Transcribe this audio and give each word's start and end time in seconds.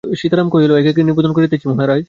সীতারাম 0.03 0.47
কহিল, 0.49 0.71
একে 0.71 0.89
একে 0.89 1.01
নিবেদন 1.03 1.31
করিতেছি 1.33 1.65
মহারাজ। 1.69 1.99